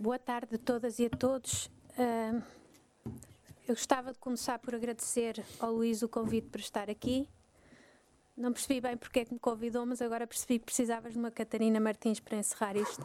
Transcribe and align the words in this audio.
Boa 0.00 0.16
tarde 0.16 0.54
a 0.54 0.58
todas 0.58 1.00
e 1.00 1.06
a 1.06 1.10
todos. 1.10 1.68
Eu 3.66 3.74
gostava 3.74 4.12
de 4.12 4.18
começar 4.20 4.56
por 4.60 4.72
agradecer 4.72 5.44
ao 5.58 5.72
Luís 5.72 6.02
o 6.02 6.08
convite 6.08 6.46
para 6.50 6.60
estar 6.60 6.88
aqui. 6.88 7.28
Não 8.36 8.52
percebi 8.52 8.80
bem 8.80 8.96
porque 8.96 9.18
é 9.18 9.24
que 9.24 9.34
me 9.34 9.40
convidou, 9.40 9.84
mas 9.84 10.00
agora 10.00 10.24
percebi 10.24 10.60
que 10.60 10.66
precisavas 10.66 11.14
de 11.14 11.18
uma 11.18 11.32
Catarina 11.32 11.80
Martins 11.80 12.20
para 12.20 12.36
encerrar 12.36 12.76
isto. 12.76 13.04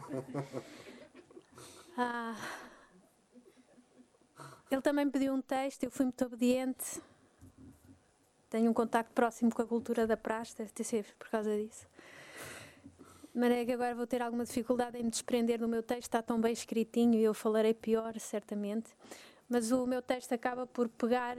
Ah, 1.98 2.36
ele 4.70 4.80
também 4.80 5.10
pediu 5.10 5.34
um 5.34 5.42
texto, 5.42 5.82
eu 5.82 5.90
fui 5.90 6.04
muito 6.04 6.24
obediente. 6.24 7.02
Tenho 8.48 8.70
um 8.70 8.74
contacto 8.74 9.12
próximo 9.12 9.52
com 9.52 9.62
a 9.62 9.66
cultura 9.66 10.06
da 10.06 10.16
praxe, 10.16 10.56
deve 10.56 10.70
ter 10.70 10.84
sido 10.84 11.06
por 11.18 11.28
causa 11.28 11.56
disso. 11.56 11.88
De 13.34 13.40
maneira 13.40 13.64
que 13.64 13.72
agora 13.72 13.94
vou 13.94 14.06
ter 14.06 14.22
alguma 14.22 14.44
dificuldade 14.44 14.96
em 14.96 15.02
me 15.02 15.10
desprender 15.10 15.58
do 15.58 15.66
meu 15.66 15.82
texto, 15.82 16.02
está 16.02 16.22
tão 16.22 16.40
bem 16.40 16.52
escritinho 16.52 17.18
e 17.18 17.24
eu 17.24 17.34
falarei 17.34 17.74
pior, 17.74 18.18
certamente. 18.20 18.90
Mas 19.48 19.72
o 19.72 19.86
meu 19.86 20.00
texto 20.00 20.32
acaba 20.32 20.66
por 20.66 20.88
pegar 20.88 21.36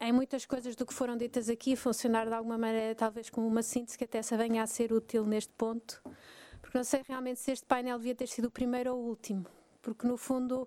em 0.00 0.12
muitas 0.12 0.46
coisas 0.46 0.74
do 0.74 0.86
que 0.86 0.94
foram 0.94 1.16
ditas 1.16 1.48
aqui, 1.48 1.76
funcionar 1.76 2.26
de 2.26 2.32
alguma 2.32 2.56
maneira, 2.56 2.94
talvez 2.94 3.28
como 3.28 3.46
uma 3.46 3.62
síntese 3.62 3.98
que 3.98 4.04
até 4.04 4.22
se 4.22 4.36
venha 4.36 4.62
a 4.62 4.66
ser 4.66 4.92
útil 4.92 5.24
neste 5.26 5.52
ponto 5.52 6.02
porque 6.72 6.78
não 6.78 6.84
sei 6.84 7.02
realmente 7.06 7.38
se 7.38 7.50
este 7.50 7.66
painel 7.66 7.98
devia 7.98 8.14
ter 8.14 8.26
sido 8.28 8.46
o 8.46 8.50
primeiro 8.50 8.94
ou 8.94 9.02
o 9.02 9.08
último, 9.08 9.44
porque 9.82 10.06
no 10.06 10.16
fundo 10.16 10.66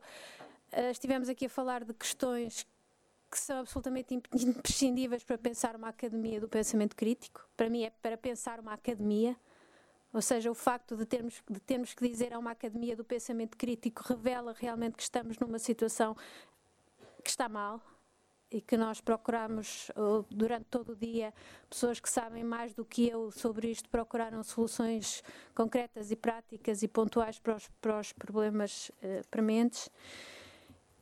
eh, 0.71 0.91
estivemos 0.91 1.29
aqui 1.29 1.47
a 1.47 1.49
falar 1.49 1.83
de 1.83 1.95
questões 1.95 2.67
que 3.31 3.39
são 3.39 3.61
absolutamente 3.61 4.13
imprescindíveis 4.13 5.23
para 5.23 5.35
pensar 5.35 5.75
uma 5.75 5.87
academia 5.87 6.39
do 6.39 6.47
pensamento 6.47 6.95
crítico. 6.95 7.49
Para 7.57 7.71
mim 7.71 7.83
é 7.83 7.89
para 7.89 8.15
pensar 8.15 8.59
uma 8.59 8.73
academia, 8.73 9.35
ou 10.15 10.21
seja, 10.21 10.49
o 10.49 10.55
facto 10.55 10.95
de 10.95 11.05
termos, 11.05 11.43
de 11.49 11.59
termos 11.59 11.93
que 11.93 12.07
dizer 12.07 12.33
a 12.33 12.39
uma 12.39 12.51
academia 12.51 12.95
do 12.95 13.03
pensamento 13.03 13.57
crítico 13.57 14.01
revela 14.01 14.55
realmente 14.57 14.95
que 14.95 15.03
estamos 15.03 15.37
numa 15.37 15.59
situação 15.59 16.15
que 17.21 17.29
está 17.29 17.49
mal, 17.49 17.81
e 18.49 18.61
que 18.61 18.77
nós 18.77 19.01
procuramos 19.01 19.91
durante 20.29 20.65
todo 20.65 20.93
o 20.93 20.95
dia 20.95 21.33
pessoas 21.69 21.99
que 21.99 22.09
sabem 22.09 22.41
mais 22.41 22.73
do 22.73 22.85
que 22.85 23.05
eu 23.05 23.29
sobre 23.29 23.69
isto 23.69 23.89
procuraram 23.89 24.41
soluções 24.43 25.21
concretas 25.53 26.09
e 26.09 26.15
práticas 26.15 26.81
e 26.81 26.87
pontuais 26.87 27.37
para 27.37 27.55
os, 27.55 27.67
para 27.81 27.99
os 27.99 28.13
problemas 28.13 28.89
uh, 28.89 29.27
prementes. 29.29 29.89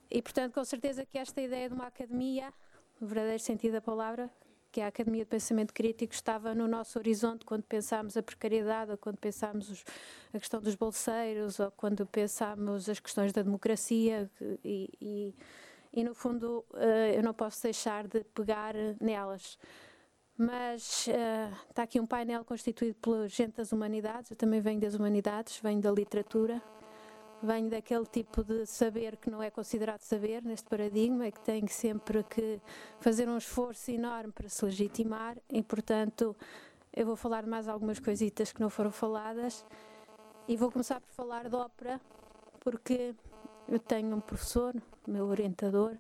E 0.10 0.20
portanto 0.24 0.56
com 0.56 0.66
certeza 0.66 1.06
que 1.06 1.20
esta 1.20 1.40
ideia 1.40 1.70
de 1.70 1.76
uma 1.76 1.86
academia 1.86 2.52
no 3.00 3.06
verdadeiro 3.06 3.44
sentido 3.44 3.74
da 3.74 3.82
palavra 3.82 4.32
que 4.74 4.82
a 4.82 4.88
Academia 4.88 5.24
de 5.24 5.30
Pensamento 5.30 5.74
Crítico 5.74 6.14
estava 6.14 6.54
no 6.54 6.68
nosso 6.68 7.00
horizonte 7.00 7.46
quando 7.46 7.64
pensámos 7.64 8.18
a 8.18 8.24
precariedade, 8.24 8.92
ou 8.92 8.98
quando 8.98 9.18
pensámos 9.18 9.70
os, 9.70 9.86
a 10.34 10.40
questão 10.40 10.60
dos 10.60 10.76
bolseiros, 10.76 11.60
ou 11.60 11.72
quando 11.72 12.06
pensámos 12.06 12.90
as 12.90 13.00
questões 13.00 13.32
da 13.32 13.42
democracia 13.42 14.30
e, 14.66 14.90
e 15.00 15.36
e 15.96 16.04
no 16.04 16.16
fundo 16.16 16.66
uh, 16.72 17.14
eu 17.16 17.22
não 17.22 17.34
posso 17.34 17.62
deixar 17.62 18.08
de 18.08 18.24
pegar 18.24 18.74
nelas. 19.00 19.60
Mas 20.36 21.06
uh, 21.08 21.56
está 21.70 21.84
aqui 21.84 22.00
um 22.00 22.08
painel 22.08 22.44
constituído 22.44 22.96
por 23.00 23.28
gente 23.28 23.58
das 23.58 23.72
humanidades, 23.72 24.32
eu 24.32 24.38
também 24.38 24.60
venho 24.60 24.82
das 24.82 24.96
humanidades, 24.96 25.60
venho 25.62 25.80
da 25.80 25.92
literatura, 25.92 26.60
venho 27.46 27.70
daquele 27.70 28.06
tipo 28.06 28.44
de 28.44 28.66
saber 28.66 29.18
que 29.18 29.30
não 29.30 29.44
é 29.44 29.52
considerado 29.52 30.02
saber 30.02 30.44
neste 30.44 30.70
paradigma 30.70 31.28
e 31.28 31.32
que 31.32 31.42
tem 31.42 31.68
sempre 31.68 32.24
que 32.24 32.60
fazer 33.00 33.28
um 33.28 33.38
esforço 33.38 33.92
enorme 33.92 34.32
para 34.32 34.48
se 34.48 34.64
legitimar 34.64 35.38
e, 35.50 35.62
portanto, 35.62 36.36
eu 36.94 37.06
vou 37.06 37.16
falar 37.16 37.46
mais 37.46 37.68
algumas 37.68 38.00
coisitas 38.00 38.54
que 38.54 38.62
não 38.62 38.70
foram 38.70 38.92
faladas 38.92 39.66
e 40.48 40.56
vou 40.56 40.72
começar 40.72 41.02
por 41.02 41.10
falar 41.10 41.50
de 41.50 41.56
ópera, 41.56 42.00
porque 42.60 43.14
eu 43.68 43.80
tenho 43.80 44.16
um 44.16 44.22
professor, 44.22 44.74
meu 45.08 45.26
orientador, 45.26 45.98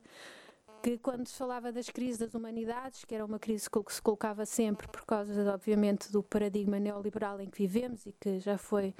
que 0.81 0.97
quando 0.97 1.27
se 1.27 1.37
falava 1.37 1.71
das 1.71 1.89
crises 1.89 2.17
das 2.17 2.33
humanidades, 2.33 3.05
que 3.05 3.15
era 3.15 3.25
uma 3.25 3.39
crise 3.39 3.69
que 3.69 3.93
se 3.93 4.01
colocava 4.01 4.45
sempre 4.45 4.87
por 4.87 5.05
causa, 5.05 5.53
obviamente, 5.53 6.11
do 6.11 6.21
paradigma 6.21 6.79
neoliberal 6.79 7.39
em 7.39 7.49
que 7.49 7.57
vivemos 7.57 8.05
e 8.05 8.13
que 8.13 8.39
já 8.39 8.57
foi 8.57 8.93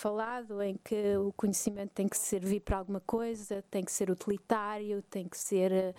falado, 0.00 0.62
em 0.62 0.76
que 0.82 1.16
o 1.18 1.30
conhecimento 1.34 1.90
tem 1.90 2.08
que 2.08 2.16
servir 2.16 2.60
para 2.60 2.78
alguma 2.78 3.00
coisa, 3.00 3.62
tem 3.70 3.84
que 3.84 3.92
ser 3.92 4.10
utilitário, 4.10 5.02
tem 5.02 5.28
que 5.28 5.36
ser 5.36 5.94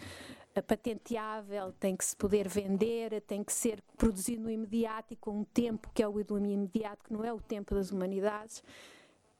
uh, 0.55 0.63
patenteável, 0.63 1.71
tem 1.73 1.95
que 1.95 2.03
se 2.03 2.15
poder 2.15 2.47
vender, 2.47 3.21
tem 3.21 3.43
que 3.43 3.53
ser 3.53 3.79
produzido 3.95 4.41
no 4.41 4.49
imediato 4.49 5.13
e 5.13 5.15
com 5.15 5.41
um 5.41 5.43
tempo 5.43 5.87
que 5.93 6.01
é 6.01 6.07
o 6.07 6.19
imediato, 6.19 7.05
que 7.05 7.13
não 7.13 7.23
é 7.23 7.31
o 7.31 7.39
tempo 7.39 7.75
das 7.75 7.91
humanidades. 7.91 8.63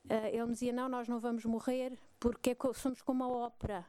Uh, 0.06 0.28
ele 0.32 0.46
me 0.46 0.54
dizia: 0.54 0.72
Não, 0.72 0.88
nós 0.88 1.08
não 1.08 1.20
vamos 1.20 1.44
morrer 1.44 1.98
porque 2.20 2.52
é 2.52 2.56
somos 2.76 3.02
como 3.02 3.24
a 3.24 3.28
ópera. 3.28 3.84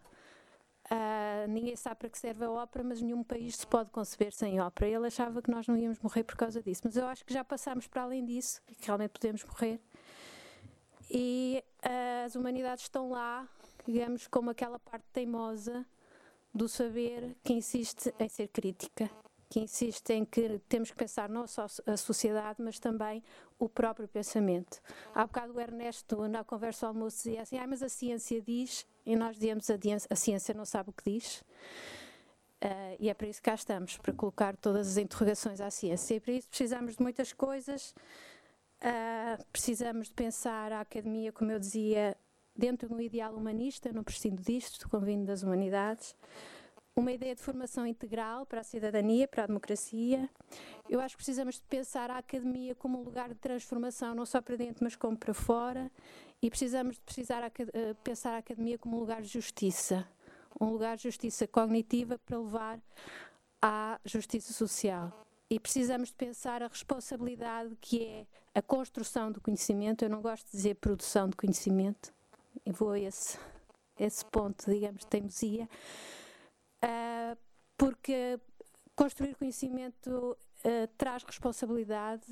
Uh, 0.87 1.49
ninguém 1.49 1.77
sabe 1.77 1.97
para 1.97 2.09
que 2.09 2.19
serve 2.19 2.44
a 2.44 2.50
ópera, 2.50 2.83
mas 2.83 3.00
nenhum 3.00 3.22
país 3.22 3.56
se 3.56 3.66
pode 3.66 3.91
conceber 3.91 4.33
sem 4.33 4.59
ópera. 4.59 4.91
Ele 4.91 5.06
achava 5.06 5.43
que 5.43 5.50
nós 5.50 5.66
não 5.66 5.77
íamos 5.77 5.99
morrer 6.00 6.25
por 6.25 6.37
causa 6.37 6.62
disso, 6.62 6.81
mas 6.84 6.97
eu 6.97 7.06
acho 7.06 7.25
que 7.27 7.33
já 7.33 7.44
passámos 7.44 7.87
para 7.87 8.03
além 8.03 8.25
disso 8.25 8.62
e 8.69 8.75
que 8.75 8.87
realmente 8.87 9.10
podemos 9.10 9.44
morrer. 9.44 9.78
E 11.12 11.62
uh, 11.84 12.25
as 12.25 12.34
humanidades 12.34 12.84
estão 12.84 13.11
lá, 13.11 13.47
digamos, 13.87 14.27
como 14.27 14.50
aquela 14.50 14.78
parte 14.78 15.05
teimosa 15.12 15.87
do 16.55 16.69
saber 16.69 17.37
que 17.45 17.53
insiste 17.53 18.15
em 18.19 18.28
ser 18.28 18.49
crítica 18.49 19.11
que 19.53 19.61
insiste 19.61 20.09
em 20.15 20.25
que 20.25 20.59
temos 20.67 20.91
que 20.91 20.97
pensar 20.97 21.28
não 21.28 21.47
só 21.47 21.67
a 21.84 21.97
sociedade, 21.99 22.62
mas 22.62 22.78
também 22.78 23.22
o 23.59 23.69
próprio 23.69 24.09
pensamento. 24.09 24.81
Há 25.15 25.27
bocado 25.27 25.53
o 25.53 25.61
Ernesto, 25.61 26.27
na 26.27 26.43
conversa 26.43 26.87
ao 26.87 26.93
almoço, 26.95 27.19
dizia 27.19 27.43
assim: 27.43 27.59
ah, 27.59 27.67
mas 27.67 27.83
a 27.83 27.89
ciência 27.91 28.41
diz, 28.41 28.87
e 29.05 29.15
nós 29.15 29.37
dizemos 29.37 29.69
a, 30.09 30.17
ciência 30.17 30.55
não 30.55 30.65
sabe 30.65 30.89
o 30.89 30.93
que 30.95 31.11
diz. 31.11 31.45
Uh, 32.65 32.97
e 32.99 33.11
é 33.11 33.15
para 33.15 33.27
isso 33.27 33.43
que 33.43 33.51
cá 33.51 33.55
estamos, 33.55 33.99
para 33.99 34.15
colocar 34.15 34.56
todas 34.56 34.89
as 34.89 34.97
interrogações 34.97 35.61
à 35.61 35.71
ciência. 35.71 36.15
E 36.15 36.21
para 36.21 36.33
isso 36.33 36.49
precisamos 36.49 36.97
de 36.97 37.03
muitas 37.03 37.34
coisas. 37.34 37.95
Uh, 38.82 39.44
precisamos 39.53 40.09
de 40.09 40.15
pensar 40.15 40.72
a 40.72 40.81
academia, 40.81 41.32
como 41.32 41.53
eu 41.53 41.59
dizia, 41.59 42.16
dentro 42.54 42.88
de 42.88 42.94
um 42.94 43.00
ideal 43.00 43.34
humanista, 43.34 43.93
não 43.93 44.03
prescindo 44.03 44.43
disto, 44.43 44.88
convindo 44.88 45.26
das 45.26 45.43
humanidades 45.43 46.16
uma 46.94 47.10
ideia 47.10 47.34
de 47.34 47.41
formação 47.41 47.87
integral 47.87 48.44
para 48.44 48.60
a 48.60 48.65
cidadania, 48.65 49.26
para 49.26 49.44
a 49.44 49.47
democracia. 49.47 50.28
Eu 50.88 51.00
acho 51.00 51.16
que 51.16 51.25
precisamos 51.25 51.56
de 51.56 51.62
pensar 51.62 52.10
a 52.10 52.19
academia 52.19 52.75
como 52.75 53.00
um 53.00 53.03
lugar 53.03 53.28
de 53.31 53.34
transformação, 53.37 54.15
não 54.15 54.26
só 54.26 54.42
para 54.42 54.56
dentro, 54.56 54.84
mas 54.84 54.94
como 54.94 55.16
para 55.16 55.32
fora. 55.32 55.91
E 56.42 56.50
precisamos 56.50 56.97
de 56.97 57.00
precisar, 57.03 57.42
eh, 57.44 57.94
pensar 58.04 58.34
a 58.34 58.38
academia 58.38 58.78
como 58.78 58.97
um 58.97 59.00
lugar 59.00 59.22
de 59.22 59.28
justiça, 59.28 60.06
um 60.60 60.66
lugar 60.66 60.97
de 60.97 61.04
justiça 61.04 61.47
cognitiva 61.47 62.19
para 62.19 62.38
levar 62.38 62.78
à 63.60 63.98
justiça 64.04 64.53
social. 64.53 65.25
E 65.53 65.61
precisamos 65.61 66.09
de 66.09 66.15
pensar 66.15 66.63
a 66.63 66.67
responsabilidade 66.67 67.77
que 67.79 68.03
é 68.07 68.27
a 68.55 68.63
construção 68.63 69.31
do 69.31 69.39
conhecimento. 69.39 70.03
Eu 70.03 70.09
não 70.09 70.23
gosto 70.23 70.47
de 70.47 70.53
dizer 70.53 70.77
produção 70.77 71.29
de 71.29 71.37
conhecimento, 71.37 72.11
eu 72.65 72.73
vou 72.73 72.93
a 72.93 72.99
esse, 72.99 73.39
esse 73.99 74.25
ponto, 74.25 74.65
digamos, 74.71 75.01
de 75.01 75.09
teimosia 75.09 75.69
uh, 76.83 77.37
porque 77.77 78.41
construir 78.97 79.35
conhecimento 79.35 80.09
uh, 80.09 80.89
traz 80.97 81.23
responsabilidade, 81.23 82.25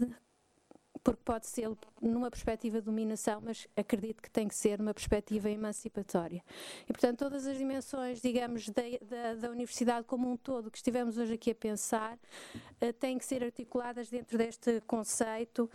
porque 1.11 1.23
pode 1.25 1.47
ser 1.47 1.69
numa 2.01 2.31
perspectiva 2.31 2.79
de 2.79 2.85
dominação, 2.85 3.41
mas 3.45 3.67
acredito 3.77 4.23
que 4.23 4.31
tem 4.31 4.47
que 4.47 4.55
ser 4.55 4.79
numa 4.79 4.95
perspectiva 4.95 5.51
emancipatória. 5.51 6.41
E, 6.89 6.93
portanto, 6.93 7.19
todas 7.19 7.47
as 7.49 7.59
dimensões, 7.59 8.23
digamos, 8.23 8.69
da, 8.69 8.83
da, 9.03 9.35
da 9.35 9.51
universidade 9.51 10.07
como 10.07 10.31
um 10.31 10.37
todo 10.37 10.71
que 10.71 10.79
estivemos 10.79 11.19
hoje 11.19 11.35
aqui 11.35 11.51
a 11.51 11.55
pensar, 11.55 12.17
uh, 12.17 12.93
têm 12.93 13.19
que 13.19 13.25
ser 13.25 13.43
articuladas 13.43 14.09
dentro 14.09 14.39
deste 14.39 14.81
conceito. 14.83 15.69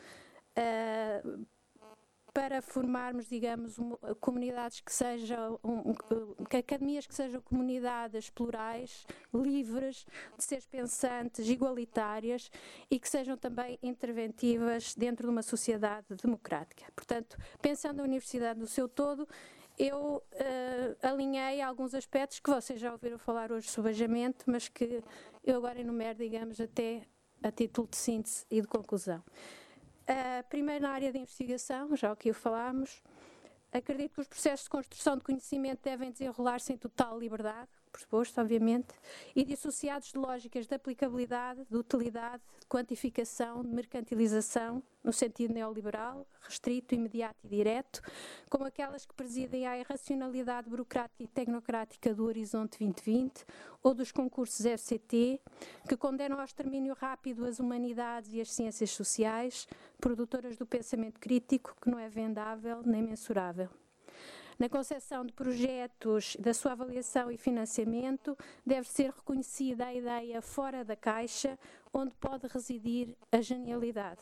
Uh, 0.58 1.46
para 2.36 2.62
formarmos, 2.62 3.30
digamos, 3.30 3.80
um, 3.80 3.96
comunidades 4.20 4.82
que 4.82 4.94
sejam, 4.94 5.58
um, 5.64 5.94
que 6.50 6.58
academias 6.58 7.08
que 7.08 7.16
sejam 7.16 7.40
comunidades 7.40 8.30
plurais, 8.30 9.08
livres, 9.34 10.06
de 10.38 10.44
seres 10.44 10.66
pensantes, 10.66 11.48
igualitárias 11.48 12.52
e 12.92 13.00
que 13.00 13.08
sejam 13.08 13.38
também 13.38 13.80
interventivas 13.82 14.94
dentro 14.96 15.28
de 15.28 15.32
uma 15.32 15.42
sociedade 15.42 16.08
democrática. 16.22 16.84
Portanto, 16.94 17.38
pensando 17.62 18.02
a 18.02 18.04
universidade 18.04 18.60
no 18.60 18.68
seu 18.68 18.90
todo, 18.90 19.26
eu 19.80 20.22
uh, 20.22 21.08
alinhei 21.08 21.62
alguns 21.62 21.94
aspectos 21.94 22.42
que 22.42 22.50
vocês 22.50 22.82
já 22.82 22.92
ouviram 22.92 23.18
falar 23.18 23.50
hoje 23.50 23.70
subajamente, 23.70 24.40
mas 24.46 24.68
que 24.68 25.02
eu 25.42 25.56
agora 25.56 25.80
enumero, 25.80 26.20
digamos, 26.20 26.60
até 26.60 27.04
a 27.42 27.50
título 27.50 27.88
de 27.88 27.96
síntese 27.96 28.46
e 28.52 28.60
de 28.60 28.68
conclusão. 28.68 29.24
Uh, 30.08 30.48
primeiro, 30.50 30.84
na 30.84 30.92
área 30.92 31.12
de 31.12 31.18
investigação, 31.18 31.96
já 31.96 32.12
aqui 32.12 32.30
o 32.30 32.34
falámos, 32.34 33.02
acredito 33.72 34.14
que 34.14 34.22
os 34.22 34.28
processos 34.28 34.66
de 34.66 34.70
construção 34.70 35.18
de 35.18 35.24
conhecimento 35.24 35.82
devem 35.84 36.12
desenrolar-se 36.12 36.74
em 36.74 36.78
total 36.78 37.20
liberdade, 37.20 37.70
pressuposto, 37.96 38.42
obviamente, 38.42 38.94
e 39.34 39.44
dissociados 39.44 40.12
de 40.12 40.18
lógicas 40.18 40.68
de 40.68 40.76
aplicabilidade, 40.76 41.66
de 41.70 41.78
utilidade, 41.78 42.44
de 42.60 42.66
quantificação, 42.68 43.64
de 43.64 43.70
mercantilização, 43.70 44.84
no 45.04 45.14
sentido 45.14 45.54
neoliberal, 45.54 46.28
restrito, 46.42 46.94
imediato 46.94 47.38
e 47.44 47.48
direto, 47.48 48.02
como 48.50 48.66
aquelas 48.66 49.06
que 49.06 49.14
presidem 49.14 49.66
à 49.66 49.78
irracionalidade 49.78 50.70
burocrática 50.70 51.24
e 51.24 51.28
tecnocrática 51.28 52.14
do 52.14 52.26
Horizonte 52.26 52.80
2020 52.80 53.46
ou 53.82 53.94
dos 53.94 54.12
concursos 54.12 54.66
FCT, 54.66 55.40
que 55.88 55.96
condenam 55.96 56.40
ao 56.40 56.46
extermínio 56.46 56.96
rápido 56.96 57.46
as 57.46 57.60
humanidades 57.60 58.34
e 58.34 58.42
as 58.42 58.52
ciências 58.52 58.92
sociais, 58.92 59.68
produtoras 60.02 60.58
do 60.58 60.66
pensamento 60.66 61.20
crítico 61.20 61.76
que 61.80 61.90
não 61.90 62.00
é 62.00 62.10
vendável 62.10 62.82
nem 62.84 63.02
mensurável. 63.02 63.70
Na 64.58 64.70
concepção 64.70 65.26
de 65.26 65.34
projetos, 65.34 66.38
da 66.40 66.54
sua 66.54 66.72
avaliação 66.72 67.30
e 67.30 67.38
financiamento, 67.38 68.38
deve 68.66 68.88
ser 68.88 69.12
reconhecida 69.12 69.88
a 69.88 69.94
ideia 69.94 70.42
fora 70.42 70.86
da 70.86 70.96
caixa, 70.96 71.60
onde 71.94 72.16
pode 72.16 72.48
residir 72.48 73.18
a 73.34 73.42
genialidade. 73.42 74.22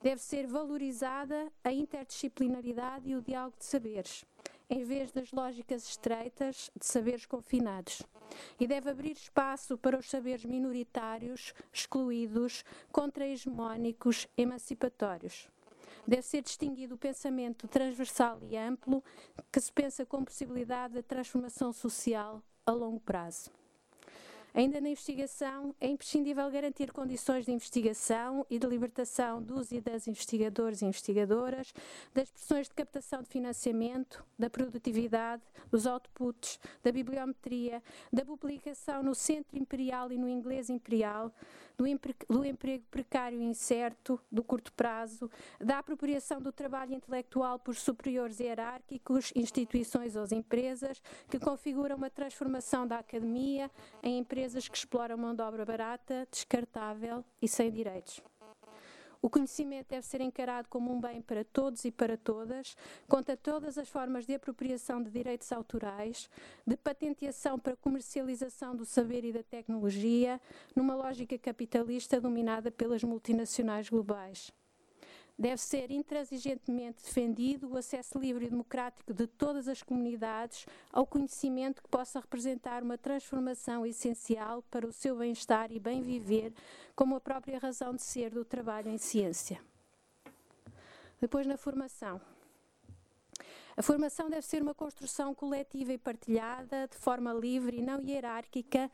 Deve 0.00 0.22
ser 0.22 0.46
valorizada 0.46 1.52
a 1.62 1.70
interdisciplinaridade 1.70 3.10
e 3.10 3.14
o 3.14 3.20
diálogo 3.20 3.58
de 3.58 3.66
saberes, 3.66 4.24
em 4.70 4.82
vez 4.82 5.12
das 5.12 5.30
lógicas 5.30 5.86
estreitas 5.86 6.70
de 6.74 6.86
saberes 6.86 7.26
confinados. 7.26 8.02
E 8.58 8.66
deve 8.66 8.88
abrir 8.88 9.12
espaço 9.12 9.76
para 9.76 9.98
os 9.98 10.08
saberes 10.08 10.46
minoritários, 10.46 11.52
excluídos, 11.70 12.64
contra-hegemónicos, 12.90 14.26
emancipatórios 14.38 15.50
deve 16.06 16.22
ser 16.22 16.42
distinguido 16.42 16.94
o 16.94 16.98
pensamento 16.98 17.68
transversal 17.68 18.38
e 18.42 18.56
amplo, 18.56 19.02
que 19.52 19.60
se 19.60 19.72
pensa 19.72 20.04
com 20.04 20.24
possibilidade 20.24 20.94
de 20.94 21.02
transformação 21.02 21.72
social 21.72 22.42
a 22.66 22.72
longo 22.72 23.00
prazo. 23.00 23.50
Ainda 24.52 24.80
na 24.80 24.88
investigação, 24.88 25.74
é 25.80 25.86
imprescindível 25.86 26.50
garantir 26.50 26.92
condições 26.92 27.44
de 27.44 27.52
investigação 27.52 28.44
e 28.50 28.58
de 28.58 28.66
libertação 28.66 29.40
dos 29.40 29.70
e 29.70 29.80
das 29.80 30.08
investigadores 30.08 30.82
e 30.82 30.86
investigadoras, 30.86 31.72
das 32.12 32.30
pressões 32.30 32.68
de 32.68 32.74
captação 32.74 33.22
de 33.22 33.28
financiamento, 33.28 34.24
da 34.36 34.50
produtividade, 34.50 35.42
dos 35.70 35.86
outputs, 35.86 36.58
da 36.82 36.90
bibliometria, 36.90 37.80
da 38.12 38.24
publicação 38.24 39.04
no 39.04 39.14
Centro 39.14 39.56
Imperial 39.56 40.10
e 40.10 40.18
no 40.18 40.28
Inglês 40.28 40.68
Imperial, 40.68 41.32
do, 41.80 41.86
empre 41.86 42.14
do 42.28 42.44
emprego 42.44 42.84
precário 42.90 43.40
e 43.40 43.44
incerto, 43.44 44.20
do 44.30 44.44
curto 44.44 44.70
prazo, 44.74 45.30
da 45.58 45.78
apropriação 45.78 46.38
do 46.38 46.52
trabalho 46.52 46.92
intelectual 46.92 47.58
por 47.58 47.74
superiores 47.74 48.38
hierárquicos, 48.38 49.32
instituições 49.34 50.14
ou 50.14 50.26
empresas, 50.30 51.02
que 51.30 51.38
configuram 51.38 51.96
uma 51.96 52.10
transformação 52.10 52.86
da 52.86 52.98
academia 52.98 53.70
em 54.02 54.18
empresas 54.18 54.68
que 54.68 54.76
exploram 54.76 55.16
mão 55.16 55.34
de 55.34 55.42
obra 55.42 55.64
barata, 55.64 56.28
descartável 56.30 57.24
e 57.40 57.48
sem 57.48 57.70
direitos. 57.70 58.20
O 59.22 59.28
conhecimento 59.28 59.88
deve 59.88 60.06
ser 60.06 60.22
encarado 60.22 60.68
como 60.68 60.90
um 60.90 60.98
bem 60.98 61.20
para 61.20 61.44
todos 61.44 61.84
e 61.84 61.90
para 61.90 62.16
todas, 62.16 62.74
contra 63.06 63.36
todas 63.36 63.76
as 63.76 63.88
formas 63.88 64.24
de 64.24 64.34
apropriação 64.34 65.02
de 65.02 65.10
direitos 65.10 65.52
autorais, 65.52 66.30
de 66.66 66.76
patenteação 66.76 67.58
para 67.58 67.76
comercialização 67.76 68.74
do 68.74 68.86
saber 68.86 69.24
e 69.24 69.32
da 69.32 69.42
tecnologia, 69.42 70.40
numa 70.74 70.94
lógica 70.94 71.38
capitalista 71.38 72.18
dominada 72.18 72.70
pelas 72.70 73.04
multinacionais 73.04 73.90
globais. 73.90 74.50
Deve 75.40 75.56
ser 75.56 75.90
intransigentemente 75.90 77.02
defendido 77.02 77.70
o 77.70 77.78
acesso 77.78 78.18
livre 78.18 78.44
e 78.44 78.50
democrático 78.50 79.14
de 79.14 79.26
todas 79.26 79.68
as 79.68 79.82
comunidades 79.82 80.66
ao 80.92 81.06
conhecimento 81.06 81.82
que 81.82 81.88
possa 81.88 82.20
representar 82.20 82.82
uma 82.82 82.98
transformação 82.98 83.86
essencial 83.86 84.62
para 84.70 84.86
o 84.86 84.92
seu 84.92 85.16
bem-estar 85.16 85.72
e 85.72 85.80
bem-viver, 85.80 86.52
como 86.94 87.16
a 87.16 87.20
própria 87.22 87.58
razão 87.58 87.94
de 87.94 88.02
ser 88.02 88.28
do 88.28 88.44
trabalho 88.44 88.90
em 88.90 88.98
ciência. 88.98 89.58
Depois, 91.18 91.46
na 91.46 91.56
formação. 91.56 92.20
A 93.74 93.82
formação 93.82 94.28
deve 94.28 94.46
ser 94.46 94.60
uma 94.60 94.74
construção 94.74 95.34
coletiva 95.34 95.94
e 95.94 95.96
partilhada, 95.96 96.86
de 96.86 96.98
forma 96.98 97.32
livre 97.32 97.78
e 97.78 97.82
não 97.82 98.02
hierárquica, 98.02 98.90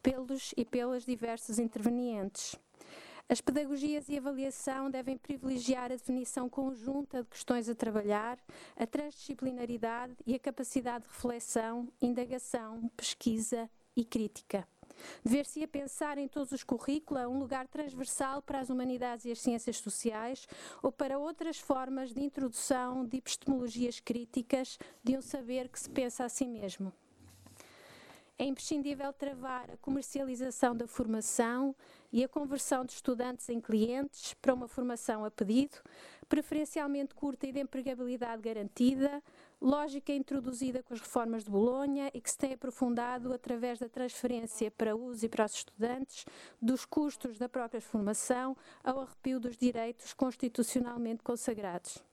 pelos 0.00 0.54
e 0.56 0.64
pelas 0.64 1.04
diversos 1.04 1.58
intervenientes. 1.58 2.56
As 3.30 3.42
pedagogias 3.42 4.08
e 4.08 4.16
avaliação 4.16 4.90
devem 4.90 5.18
privilegiar 5.18 5.92
a 5.92 5.96
definição 5.96 6.48
conjunta 6.48 7.22
de 7.22 7.28
questões 7.28 7.68
a 7.68 7.74
trabalhar, 7.74 8.38
a 8.74 8.86
transdisciplinaridade 8.86 10.14
e 10.26 10.34
a 10.34 10.38
capacidade 10.38 11.04
de 11.04 11.10
reflexão, 11.10 11.92
indagação, 12.00 12.90
pesquisa 12.96 13.68
e 13.94 14.02
crítica. 14.02 14.66
Dever-se 15.22 15.62
a 15.62 15.68
pensar 15.68 16.16
em 16.16 16.26
todos 16.26 16.52
os 16.52 16.64
currículos 16.64 17.26
um 17.26 17.38
lugar 17.38 17.68
transversal 17.68 18.40
para 18.40 18.60
as 18.60 18.70
humanidades 18.70 19.26
e 19.26 19.30
as 19.30 19.40
ciências 19.40 19.76
sociais 19.76 20.48
ou 20.82 20.90
para 20.90 21.18
outras 21.18 21.58
formas 21.58 22.14
de 22.14 22.22
introdução 22.22 23.04
de 23.04 23.18
epistemologias 23.18 24.00
críticas 24.00 24.78
de 25.04 25.18
um 25.18 25.20
saber 25.20 25.68
que 25.68 25.78
se 25.78 25.90
pensa 25.90 26.24
a 26.24 26.30
si 26.30 26.46
mesmo. 26.46 26.90
É 28.40 28.44
imprescindível 28.44 29.12
travar 29.12 29.68
a 29.68 29.76
comercialização 29.78 30.76
da 30.76 30.86
formação 30.86 31.74
e 32.12 32.22
a 32.22 32.28
conversão 32.28 32.84
de 32.84 32.92
estudantes 32.92 33.48
em 33.48 33.60
clientes 33.60 34.32
para 34.34 34.54
uma 34.54 34.68
formação 34.68 35.24
a 35.24 35.30
pedido, 35.30 35.76
preferencialmente 36.28 37.16
curta 37.16 37.48
e 37.48 37.52
de 37.52 37.58
empregabilidade 37.58 38.40
garantida, 38.40 39.20
lógica 39.60 40.12
introduzida 40.12 40.84
com 40.84 40.94
as 40.94 41.00
reformas 41.00 41.42
de 41.42 41.50
Bolonha 41.50 42.12
e 42.14 42.20
que 42.20 42.30
se 42.30 42.38
tem 42.38 42.52
aprofundado 42.52 43.32
através 43.32 43.80
da 43.80 43.88
transferência 43.88 44.70
para 44.70 44.94
uso 44.94 45.26
e 45.26 45.28
para 45.28 45.44
os 45.44 45.54
estudantes 45.54 46.24
dos 46.62 46.84
custos 46.84 47.38
da 47.38 47.48
própria 47.48 47.80
formação 47.80 48.56
ao 48.84 49.00
arrepio 49.00 49.40
dos 49.40 49.56
direitos 49.56 50.12
constitucionalmente 50.12 51.24
consagrados 51.24 52.07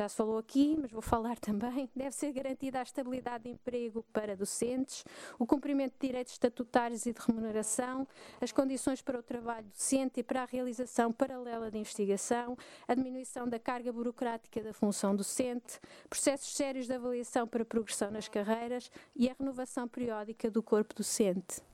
já 0.00 0.08
se 0.08 0.16
falou 0.16 0.38
aqui, 0.38 0.78
mas 0.80 0.90
vou 0.90 1.02
falar 1.02 1.36
também, 1.40 1.90
deve 1.94 2.12
ser 2.12 2.32
garantida 2.32 2.80
a 2.80 2.82
estabilidade 2.82 3.44
de 3.44 3.50
emprego 3.50 4.02
para 4.12 4.34
docentes, 4.34 5.04
o 5.38 5.46
cumprimento 5.46 5.92
de 6.00 6.06
direitos 6.06 6.32
estatutários 6.32 7.04
e 7.04 7.12
de 7.12 7.20
remuneração, 7.20 8.08
as 8.40 8.50
condições 8.50 9.02
para 9.02 9.18
o 9.18 9.22
trabalho 9.22 9.66
docente 9.66 10.20
e 10.20 10.22
para 10.22 10.42
a 10.42 10.46
realização 10.46 11.12
paralela 11.12 11.70
de 11.70 11.76
investigação, 11.78 12.56
a 12.88 12.94
diminuição 12.94 13.46
da 13.46 13.58
carga 13.58 13.92
burocrática 13.92 14.62
da 14.62 14.72
função 14.72 15.14
docente, 15.14 15.78
processos 16.08 16.54
sérios 16.54 16.86
de 16.86 16.94
avaliação 16.94 17.46
para 17.46 17.62
progressão 17.62 18.10
nas 18.10 18.26
carreiras 18.26 18.90
e 19.14 19.28
a 19.28 19.34
renovação 19.38 19.86
periódica 19.86 20.50
do 20.50 20.62
corpo 20.62 20.94
docente. 20.94 21.69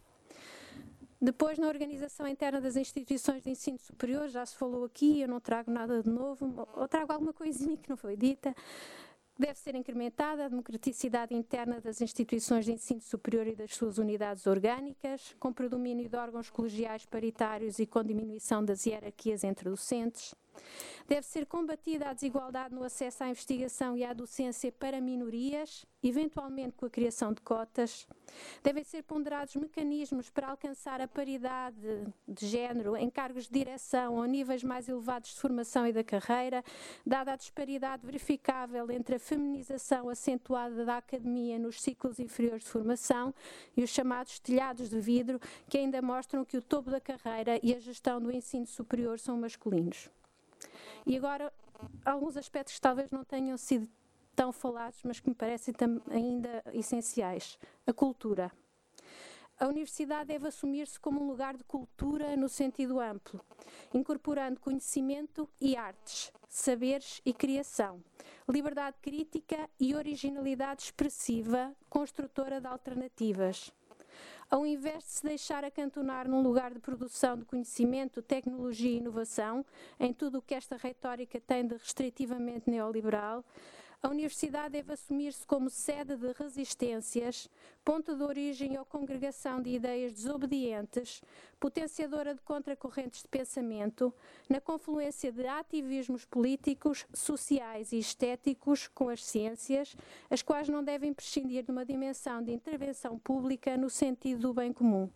Depois, 1.20 1.58
na 1.58 1.68
organização 1.68 2.26
interna 2.26 2.60
das 2.60 2.76
instituições 2.76 3.42
de 3.42 3.50
ensino 3.50 3.78
superior, 3.78 4.28
já 4.28 4.44
se 4.44 4.54
falou 4.54 4.84
aqui, 4.84 5.20
eu 5.20 5.28
não 5.28 5.40
trago 5.40 5.70
nada 5.70 6.02
de 6.02 6.10
novo, 6.10 6.68
ou 6.74 6.86
trago 6.86 7.12
alguma 7.12 7.32
coisinha 7.32 7.76
que 7.76 7.88
não 7.88 7.96
foi 7.96 8.16
dita. 8.16 8.54
Deve 9.38 9.58
ser 9.58 9.74
incrementada 9.74 10.46
a 10.46 10.48
democraticidade 10.48 11.34
interna 11.34 11.78
das 11.80 12.00
instituições 12.00 12.64
de 12.64 12.72
ensino 12.72 13.00
superior 13.00 13.46
e 13.46 13.54
das 13.54 13.74
suas 13.74 13.98
unidades 13.98 14.46
orgânicas, 14.46 15.34
com 15.38 15.52
predomínio 15.52 16.08
de 16.08 16.16
órgãos 16.16 16.48
colegiais 16.48 17.04
paritários 17.04 17.78
e 17.78 17.86
com 17.86 18.02
diminuição 18.02 18.64
das 18.64 18.86
hierarquias 18.86 19.44
entre 19.44 19.68
docentes. 19.68 20.34
Deve 21.08 21.24
ser 21.24 21.46
combatida 21.46 22.08
a 22.08 22.12
desigualdade 22.12 22.74
no 22.74 22.82
acesso 22.82 23.22
à 23.22 23.28
investigação 23.28 23.96
e 23.96 24.04
à 24.04 24.12
docência 24.12 24.72
para 24.72 25.00
minorias, 25.00 25.86
eventualmente 26.02 26.76
com 26.76 26.84
a 26.84 26.90
criação 26.90 27.32
de 27.32 27.40
cotas. 27.42 28.08
Devem 28.62 28.82
ser 28.82 29.04
ponderados 29.04 29.54
mecanismos 29.54 30.30
para 30.30 30.48
alcançar 30.48 31.00
a 31.00 31.06
paridade 31.06 31.78
de 32.26 32.46
género 32.46 32.96
em 32.96 33.08
cargos 33.08 33.44
de 33.44 33.52
direção 33.52 34.16
ou 34.16 34.24
níveis 34.24 34.64
mais 34.64 34.88
elevados 34.88 35.30
de 35.30 35.40
formação 35.40 35.86
e 35.86 35.92
da 35.92 36.02
carreira, 36.02 36.64
dada 37.06 37.32
a 37.32 37.36
disparidade 37.36 38.04
verificável 38.04 38.90
entre 38.90 39.14
a 39.14 39.20
feminização 39.20 40.08
acentuada 40.08 40.84
da 40.84 40.96
academia 40.96 41.56
nos 41.56 41.80
ciclos 41.80 42.18
inferiores 42.18 42.64
de 42.64 42.70
formação 42.70 43.32
e 43.76 43.82
os 43.84 43.90
chamados 43.90 44.40
telhados 44.40 44.90
de 44.90 45.00
vidro, 45.00 45.40
que 45.68 45.78
ainda 45.78 46.02
mostram 46.02 46.44
que 46.44 46.56
o 46.56 46.62
topo 46.62 46.90
da 46.90 47.00
carreira 47.00 47.60
e 47.62 47.72
a 47.72 47.78
gestão 47.78 48.20
do 48.20 48.32
ensino 48.32 48.66
superior 48.66 49.20
são 49.20 49.38
masculinos. 49.38 50.10
E 51.06 51.16
agora, 51.16 51.52
alguns 52.04 52.36
aspectos 52.36 52.74
que 52.74 52.80
talvez 52.80 53.12
não 53.12 53.22
tenham 53.22 53.56
sido 53.56 53.88
tão 54.34 54.52
falados, 54.52 55.00
mas 55.04 55.20
que 55.20 55.28
me 55.28 55.34
parecem 55.34 55.72
ainda 56.10 56.64
essenciais. 56.74 57.56
A 57.86 57.92
cultura. 57.92 58.50
A 59.58 59.68
universidade 59.68 60.28
deve 60.28 60.48
assumir-se 60.48 60.98
como 61.00 61.22
um 61.22 61.28
lugar 61.28 61.56
de 61.56 61.64
cultura 61.64 62.36
no 62.36 62.48
sentido 62.48 63.00
amplo, 63.00 63.40
incorporando 63.94 64.60
conhecimento 64.60 65.48
e 65.58 65.76
artes, 65.76 66.30
saberes 66.46 67.22
e 67.24 67.32
criação, 67.32 68.02
liberdade 68.46 68.98
crítica 69.00 69.70
e 69.80 69.94
originalidade 69.94 70.82
expressiva, 70.82 71.74
construtora 71.88 72.60
de 72.60 72.66
alternativas 72.66 73.72
ao 74.50 74.64
invés 74.64 75.04
de 75.04 75.10
se 75.10 75.22
deixar 75.24 75.64
acantonar 75.64 76.28
num 76.28 76.42
lugar 76.42 76.72
de 76.72 76.78
produção 76.78 77.36
de 77.36 77.44
conhecimento, 77.44 78.22
tecnologia 78.22 78.90
e 78.90 78.98
inovação, 78.98 79.64
em 79.98 80.12
tudo 80.12 80.38
o 80.38 80.42
que 80.42 80.54
esta 80.54 80.76
retórica 80.76 81.40
tem 81.40 81.66
de 81.66 81.74
restritivamente 81.74 82.70
neoliberal, 82.70 83.44
a 84.02 84.08
Universidade 84.08 84.70
deve 84.70 84.92
assumir-se 84.92 85.46
como 85.46 85.70
sede 85.70 86.16
de 86.16 86.32
resistências, 86.32 87.48
ponto 87.84 88.14
de 88.14 88.22
origem 88.22 88.78
ou 88.78 88.84
congregação 88.84 89.60
de 89.60 89.70
ideias 89.70 90.12
desobedientes, 90.12 91.22
potenciadora 91.58 92.34
de 92.34 92.40
contracorrentes 92.42 93.22
de 93.22 93.28
pensamento, 93.28 94.12
na 94.48 94.60
confluência 94.60 95.32
de 95.32 95.46
ativismos 95.46 96.24
políticos, 96.24 97.06
sociais 97.12 97.92
e 97.92 97.98
estéticos 97.98 98.86
com 98.88 99.08
as 99.08 99.24
ciências, 99.24 99.96
as 100.30 100.42
quais 100.42 100.68
não 100.68 100.84
devem 100.84 101.12
prescindir 101.12 101.64
de 101.64 101.70
uma 101.70 101.84
dimensão 101.84 102.42
de 102.42 102.52
intervenção 102.52 103.18
pública 103.18 103.76
no 103.76 103.90
sentido 103.90 104.40
do 104.40 104.54
bem 104.54 104.72
comum. 104.72 105.10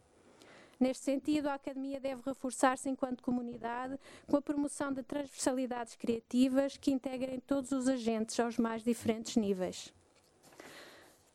Neste 0.81 1.05
sentido, 1.05 1.49
a 1.49 1.55
Academia 1.55 2.01
deve 2.01 2.23
reforçar-se 2.25 2.89
enquanto 2.89 3.23
comunidade 3.23 3.99
com 4.27 4.39
a 4.39 4.41
promoção 4.41 4.91
de 4.91 5.03
transversalidades 5.03 5.95
criativas 5.95 6.79
que 6.79 6.91
integrem 6.91 7.39
todos 7.39 7.71
os 7.71 7.87
agentes 7.87 8.41
aos 8.41 8.57
mais 8.57 8.83
diferentes 8.83 9.37
níveis. 9.37 9.93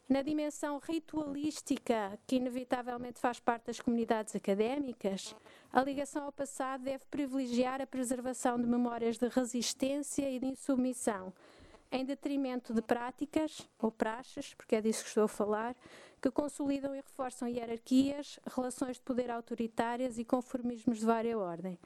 Na 0.10 0.24
dimensão 0.24 0.80
ritualística, 0.80 2.18
que 2.26 2.38
inevitavelmente 2.38 3.20
faz 3.20 3.40
parte 3.40 3.68
das 3.68 3.80
comunidades 3.80 4.36
académicas, 4.36 5.36
a 5.72 5.82
ligação 5.84 6.24
ao 6.26 6.32
passado 6.32 6.84
deve 6.84 7.06
privilegiar 7.06 7.80
a 7.82 7.88
preservação 7.88 8.60
de 8.60 8.66
memórias 8.66 9.20
de 9.20 9.28
resistência 9.28 10.28
e 10.28 10.40
de 10.40 10.48
insubmissão, 10.48 11.32
em 11.92 12.04
detrimento 12.04 12.74
de 12.74 12.82
práticas 12.82 13.68
ou 13.80 13.92
praxes, 13.92 14.56
porque 14.56 14.76
é 14.76 14.82
disso 14.82 15.04
que 15.04 15.10
estou 15.10 15.26
a 15.26 15.28
falar, 15.28 15.76
que 16.26 16.32
consolidam 16.32 16.96
e 16.96 17.02
reforçam 17.02 17.48
hierarquias, 17.48 18.40
relações 18.48 18.98
de 18.98 19.04
poder 19.04 19.30
autoritárias 19.30 20.18
e 20.18 20.26
conformismos 20.26 20.98
de 20.98 21.06
vária 21.06 21.38
ordem. 21.38 21.78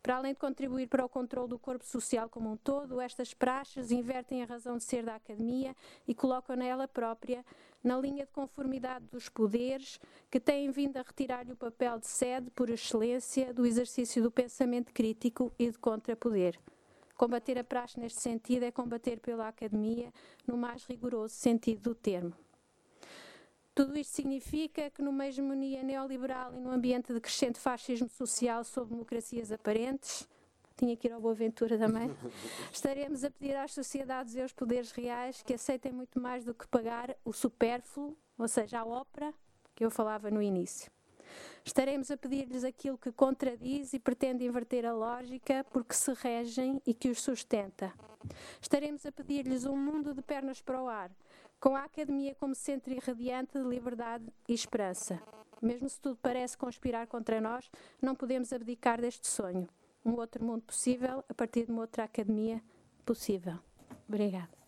Para 0.00 0.14
além 0.14 0.32
de 0.32 0.38
contribuir 0.38 0.86
para 0.86 1.04
o 1.04 1.08
controle 1.08 1.48
do 1.48 1.58
corpo 1.58 1.84
social 1.84 2.28
como 2.28 2.52
um 2.52 2.56
todo, 2.56 3.00
estas 3.00 3.34
praxes 3.34 3.90
invertem 3.90 4.44
a 4.44 4.46
razão 4.46 4.76
de 4.76 4.84
ser 4.84 5.04
da 5.04 5.16
academia 5.16 5.74
e 6.06 6.14
colocam 6.14 6.54
nela 6.54 6.86
própria 6.86 7.44
na 7.82 7.98
linha 7.98 8.24
de 8.24 8.30
conformidade 8.30 9.06
dos 9.06 9.28
poderes 9.28 9.98
que 10.30 10.38
têm 10.38 10.70
vindo 10.70 10.96
a 10.96 11.02
retirar-lhe 11.02 11.50
o 11.50 11.56
papel 11.56 11.98
de 11.98 12.06
sede, 12.06 12.48
por 12.52 12.70
excelência, 12.70 13.52
do 13.52 13.66
exercício 13.66 14.22
do 14.22 14.30
pensamento 14.30 14.92
crítico 14.92 15.52
e 15.58 15.68
de 15.68 15.76
contrapoder. 15.80 16.56
Combater 17.16 17.58
a 17.58 17.64
praxe 17.64 17.98
neste 17.98 18.20
sentido 18.20 18.62
é 18.62 18.70
combater 18.70 19.18
pela 19.18 19.48
academia 19.48 20.12
no 20.46 20.56
mais 20.56 20.84
rigoroso 20.84 21.34
sentido 21.34 21.82
do 21.82 21.94
termo. 21.96 22.32
Tudo 23.74 23.96
isto 23.96 24.14
significa 24.14 24.90
que 24.90 25.02
numa 25.02 25.26
hegemonia 25.26 25.82
neoliberal 25.82 26.54
e 26.54 26.58
num 26.58 26.70
ambiente 26.70 27.12
de 27.12 27.20
crescente 27.20 27.58
fascismo 27.58 28.08
social 28.08 28.64
sob 28.64 28.90
democracias 28.90 29.52
aparentes, 29.52 30.28
tinha 30.76 30.96
que 30.96 31.08
ir 31.08 31.12
ao 31.12 31.20
Boaventura 31.20 31.78
também, 31.78 32.10
estaremos 32.72 33.22
a 33.22 33.30
pedir 33.30 33.54
às 33.56 33.72
sociedades 33.72 34.34
e 34.34 34.40
aos 34.40 34.52
poderes 34.52 34.90
reais 34.92 35.42
que 35.42 35.54
aceitem 35.54 35.92
muito 35.92 36.18
mais 36.18 36.44
do 36.44 36.54
que 36.54 36.66
pagar 36.66 37.14
o 37.24 37.32
supérfluo, 37.32 38.16
ou 38.38 38.48
seja, 38.48 38.80
a 38.80 38.84
ópera, 38.84 39.32
que 39.74 39.84
eu 39.84 39.90
falava 39.90 40.30
no 40.30 40.42
início. 40.42 40.90
Estaremos 41.64 42.10
a 42.10 42.16
pedir-lhes 42.16 42.64
aquilo 42.64 42.98
que 42.98 43.12
contradiz 43.12 43.92
e 43.92 43.98
pretende 43.98 44.44
inverter 44.44 44.86
a 44.86 44.92
lógica 44.92 45.64
porque 45.70 45.94
se 45.94 46.12
regem 46.14 46.80
e 46.86 46.94
que 46.94 47.10
os 47.10 47.20
sustenta. 47.20 47.92
Estaremos 48.60 49.04
a 49.06 49.12
pedir-lhes 49.12 49.64
um 49.64 49.76
mundo 49.76 50.14
de 50.14 50.22
pernas 50.22 50.60
para 50.60 50.82
o 50.82 50.88
ar, 50.88 51.10
com 51.60 51.76
a 51.76 51.84
Academia 51.84 52.34
como 52.34 52.54
centro 52.54 52.92
irradiante 52.92 53.52
de 53.52 53.68
liberdade 53.68 54.24
e 54.48 54.54
esperança. 54.54 55.20
Mesmo 55.60 55.88
se 55.88 56.00
tudo 56.00 56.18
parece 56.22 56.56
conspirar 56.56 57.06
contra 57.06 57.40
nós, 57.40 57.70
não 58.00 58.14
podemos 58.14 58.50
abdicar 58.52 58.98
deste 59.00 59.28
sonho. 59.28 59.68
Um 60.02 60.14
outro 60.14 60.42
mundo 60.42 60.62
possível 60.62 61.22
a 61.28 61.34
partir 61.34 61.66
de 61.66 61.72
uma 61.72 61.82
outra 61.82 62.04
academia 62.04 62.62
possível. 63.04 63.58
Obrigada. 64.08 64.59